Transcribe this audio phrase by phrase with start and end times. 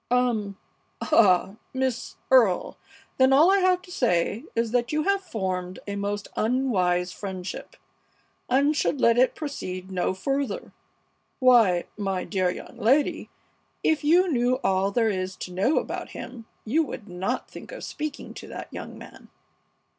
[0.09, 0.57] "Um!
[0.99, 1.57] Ah!
[1.75, 2.75] Miss Earle,
[3.19, 7.75] then all I have to say is that you have formed a most unwise friendship,
[8.49, 10.73] and should let it proceed no further.
[11.37, 13.29] Why, my dear young lady,
[13.83, 17.83] if you knew all there is to know about him you would not think of
[17.83, 19.29] speaking to that young man."